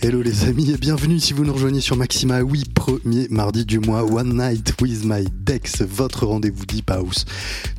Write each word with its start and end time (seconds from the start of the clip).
Hello 0.00 0.22
les 0.22 0.44
amis 0.44 0.70
et 0.70 0.76
bienvenue 0.76 1.18
si 1.18 1.32
vous 1.32 1.44
nous 1.44 1.52
rejoignez 1.52 1.80
sur 1.80 1.96
Maxima, 1.96 2.42
oui, 2.42 2.62
premier 2.72 3.26
mardi 3.30 3.64
du 3.64 3.80
mois, 3.80 4.04
One 4.04 4.36
Night 4.38 4.72
with 4.80 5.04
My 5.04 5.24
Dex, 5.40 5.82
votre 5.82 6.24
rendez-vous 6.24 6.64
Deep 6.66 6.88
House, 6.92 7.24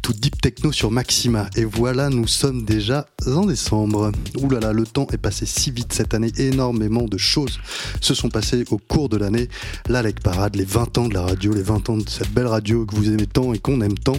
tout 0.02 0.12
Deep 0.12 0.42
Techno 0.42 0.74
sur 0.74 0.92
Maxima. 0.92 1.50
Et 1.56 1.64
voilà, 1.64 2.10
nous 2.10 2.28
sommes 2.28 2.66
déjà 2.66 3.08
en 3.26 3.46
décembre. 3.46 4.12
Ouh 4.38 4.50
là 4.50 4.60
là, 4.60 4.74
le 4.74 4.86
temps 4.86 5.08
est 5.14 5.18
passé 5.18 5.46
si 5.46 5.72
vite 5.72 5.94
cette 5.94 6.14
année, 6.14 6.34
énormément 6.36 7.04
de 7.04 7.18
choses 7.18 7.58
se 8.02 8.14
sont 8.14 8.28
passées 8.28 8.66
au 8.70 8.80
cours 8.80 9.08
de 9.08 9.16
l'année. 9.16 9.48
La 9.88 10.02
Leg 10.02 10.20
Parade, 10.20 10.58
les 10.58 10.66
20 10.66 10.98
ans 10.98 11.08
de 11.08 11.14
la 11.14 11.22
radio, 11.22 11.54
les 11.54 11.64
20 11.64 11.90
ans 11.90 11.98
de 11.98 12.10
cette 12.10 12.34
belle 12.34 12.48
radio 12.48 12.86
que 12.86 12.96
vous 12.96 13.10
aimez 13.10 13.28
tant 13.28 13.54
et 13.54 13.60
qu'on 13.60 13.80
aime 13.80 13.98
tant. 13.98 14.18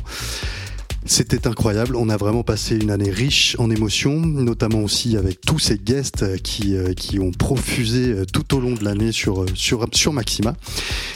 C'était 1.06 1.46
incroyable. 1.46 1.96
On 1.96 2.10
a 2.10 2.16
vraiment 2.16 2.42
passé 2.42 2.76
une 2.76 2.90
année 2.90 3.10
riche 3.10 3.56
en 3.58 3.70
émotions, 3.70 4.16
notamment 4.20 4.80
aussi 4.80 5.16
avec 5.16 5.40
tous 5.40 5.58
ces 5.58 5.78
guests 5.78 6.22
euh, 6.22 6.36
qui, 6.36 6.76
euh, 6.76 6.92
qui 6.92 7.18
ont 7.18 7.30
profusé 7.30 8.12
euh, 8.12 8.24
tout 8.30 8.54
au 8.54 8.60
long 8.60 8.74
de 8.74 8.84
l'année 8.84 9.10
sur, 9.10 9.46
sur, 9.54 9.86
sur 9.92 10.12
Maxima. 10.12 10.54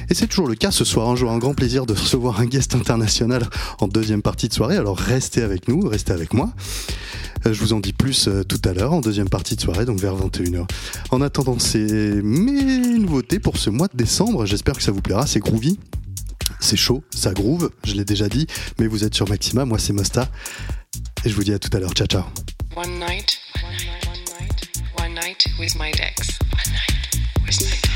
Et 0.09 0.15
c'est 0.15 0.27
toujours 0.27 0.49
le 0.49 0.55
cas 0.55 0.71
ce 0.71 0.85
soir. 0.85 1.15
J'aurai 1.17 1.35
un 1.35 1.39
grand 1.39 1.55
plaisir 1.55 1.85
de 1.85 1.93
recevoir 1.93 2.41
un 2.41 2.47
guest 2.47 2.75
international 2.75 3.47
en 3.79 3.87
deuxième 3.87 4.23
partie 4.23 4.49
de 4.49 4.55
soirée. 4.55 4.79
Alors 4.79 4.97
restez 4.97 5.43
avec 5.43 5.69
nous, 5.69 5.81
restez 5.87 6.13
avec 6.13 6.33
moi. 6.33 6.51
Je 7.45 7.61
vous 7.61 7.75
en 7.75 7.81
dis 7.81 7.93
plus 7.93 8.31
tout 8.49 8.61
à 8.65 8.73
l'heure 8.73 8.95
en 8.95 9.03
deuxième 9.03 9.29
partie 9.29 9.55
de 9.55 9.61
soirée, 9.61 9.85
donc 9.85 9.99
vers 10.01 10.17
21h. 10.17 10.67
En 11.11 11.21
attendant, 11.21 11.59
c'est 11.59 12.23
mes 12.23 12.99
nouveautés 12.99 13.39
pour 13.39 13.59
ce 13.59 13.69
mois 13.69 13.89
de 13.89 13.97
décembre. 13.99 14.47
J'espère 14.47 14.77
que 14.77 14.83
ça 14.83 14.93
vous 14.93 15.03
plaira. 15.03 15.27
C'est 15.27 15.41
groovy. 15.41 15.79
C'est 16.65 16.79
chaud, 16.79 17.05
ça 17.15 17.35
groove, 17.35 17.71
je 17.85 17.93
l'ai 17.93 18.07
déjà 18.07 18.27
dit, 18.27 18.47
mais 18.79 18.87
vous 18.87 19.05
êtes 19.05 19.15
sur 19.15 19.29
Maxima, 19.29 19.67
moi 19.67 19.79
c'est 19.79 19.93
Mosta. 19.93 20.31
Et 21.27 21.29
je 21.29 21.35
vous 21.35 21.45
dis 21.45 21.53
à 21.53 21.59
tout 21.59 21.69
à 21.77 21.79
l'heure. 21.79 21.93
Ciao, 21.93 22.07
ciao. 22.07 22.25
One 22.75 22.99
night, 22.99 23.39
one 23.63 23.77
night, 23.77 24.69
one 24.99 25.15
night, 25.15 25.45
with 25.61 25.75
my. 25.75 25.91
One 25.91 25.93
night 25.93 27.21
with 27.45 27.61
my. 27.61 27.94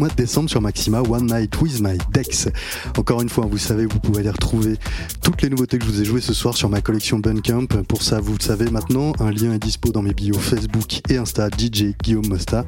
Mois 0.00 0.08
de 0.08 0.14
décembre 0.14 0.48
sur 0.48 0.62
Maxima, 0.62 1.02
One 1.02 1.26
Night 1.26 1.60
with 1.60 1.82
My 1.82 1.98
Dex. 2.14 2.48
Encore 2.96 3.20
une 3.20 3.28
fois, 3.28 3.44
vous 3.44 3.58
savez, 3.58 3.84
vous 3.84 4.00
pouvez 4.00 4.22
les 4.22 4.30
retrouver 4.30 4.78
toutes 5.22 5.42
les 5.42 5.50
nouveautés 5.50 5.78
que 5.78 5.84
je 5.84 5.90
vous 5.90 6.00
ai 6.00 6.06
jouées 6.06 6.22
ce 6.22 6.32
soir 6.32 6.56
sur 6.56 6.70
ma 6.70 6.80
collection 6.80 7.18
Buncamp. 7.18 7.66
Pour 7.86 8.02
ça, 8.02 8.18
vous 8.18 8.32
le 8.32 8.42
savez 8.42 8.70
maintenant, 8.70 9.12
un 9.20 9.30
lien 9.30 9.52
est 9.52 9.58
dispo 9.58 9.92
dans 9.92 10.00
mes 10.00 10.14
bios 10.14 10.38
Facebook 10.38 11.02
et 11.10 11.18
Insta, 11.18 11.48
DJ 11.50 11.94
Guillaume 12.02 12.26
Mosta. 12.28 12.64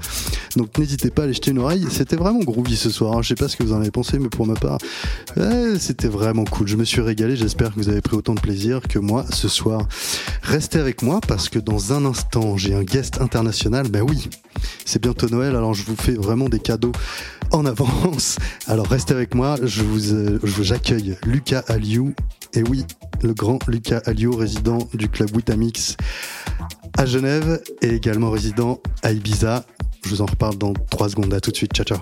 Donc 0.56 0.76
n'hésitez 0.76 1.08
pas 1.08 1.22
à 1.22 1.24
aller 1.24 1.32
jeter 1.32 1.52
une 1.52 1.60
oreille. 1.60 1.86
C'était 1.90 2.16
vraiment 2.16 2.40
groovy 2.40 2.76
ce 2.76 2.90
soir. 2.90 3.22
Je 3.22 3.28
sais 3.28 3.34
pas 3.34 3.48
ce 3.48 3.56
que 3.56 3.62
vous 3.62 3.72
en 3.72 3.80
avez 3.80 3.90
pensé, 3.90 4.18
mais 4.18 4.28
pour 4.28 4.46
ma 4.46 4.54
part, 4.54 4.76
c'était 5.78 6.08
vraiment 6.08 6.44
cool. 6.44 6.68
Je 6.68 6.76
me 6.76 6.84
suis 6.84 7.00
régalé. 7.00 7.34
J'espère 7.34 7.70
que 7.70 7.80
vous 7.80 7.88
avez 7.88 8.02
pris 8.02 8.14
autant 8.14 8.34
de 8.34 8.40
plaisir 8.40 8.82
que 8.82 8.98
moi 8.98 9.24
ce 9.30 9.48
soir. 9.48 9.88
Restez 10.42 10.78
avec 10.78 11.00
moi 11.00 11.22
parce 11.26 11.48
que 11.48 11.58
dans 11.58 11.94
un 11.94 12.04
instant, 12.04 12.58
j'ai 12.58 12.74
un 12.74 12.84
guest 12.84 13.22
international. 13.22 13.88
Ben 13.88 14.02
oui, 14.02 14.28
c'est 14.84 15.00
bientôt 15.00 15.28
Noël, 15.28 15.56
alors 15.56 15.74
je 15.74 15.84
vous 15.84 15.96
fais 15.96 16.14
vraiment 16.14 16.48
des 16.48 16.58
cadeaux 16.58 16.92
en 17.50 17.66
avance. 17.66 18.38
Alors 18.66 18.86
restez 18.86 19.14
avec 19.14 19.34
moi, 19.34 19.56
vous, 19.62 20.12
euh, 20.12 20.38
j'accueille 20.60 21.16
Lucas 21.24 21.64
Aliou. 21.68 22.14
Et 22.54 22.62
oui, 22.62 22.84
le 23.22 23.32
grand 23.32 23.58
Lucas 23.68 24.02
Aliou, 24.04 24.36
résident 24.36 24.78
du 24.94 25.08
club 25.08 25.34
Witamix 25.34 25.96
à 26.98 27.06
Genève 27.06 27.62
et 27.80 27.94
également 27.94 28.30
résident 28.30 28.80
à 29.02 29.12
Ibiza. 29.12 29.64
Je 30.04 30.10
vous 30.10 30.20
en 30.20 30.26
reparle 30.26 30.56
dans 30.56 30.72
3 30.72 31.10
secondes. 31.10 31.32
À 31.32 31.40
tout 31.40 31.50
de 31.50 31.56
suite. 31.56 31.72
Ciao, 31.74 31.84
ciao. 31.84 31.98